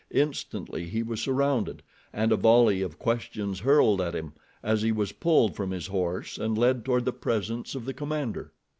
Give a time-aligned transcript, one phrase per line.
[0.09, 5.11] Instantly he was surrounded, and a volley of questions hurled at him, as he was
[5.11, 8.51] pulled from his horse and led toward the presence of the commander.